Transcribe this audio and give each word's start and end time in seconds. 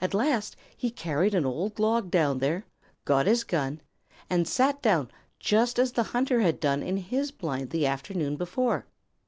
At 0.00 0.14
last 0.14 0.54
he 0.76 0.92
carried 0.92 1.34
an 1.34 1.44
old 1.44 1.80
log 1.80 2.08
down 2.08 2.38
there, 2.38 2.66
got 3.04 3.26
his 3.26 3.42
gun, 3.42 3.80
and 4.30 4.46
sat 4.46 4.80
down 4.80 5.10
just 5.40 5.80
as 5.80 5.90
the 5.90 6.04
hunter 6.14 6.40
had 6.40 6.60
done 6.60 6.84
in 6.84 6.96
his 6.98 7.32
blind 7.32 7.70
the 7.70 7.84
afternoon 7.84 8.36
before. 8.36 8.86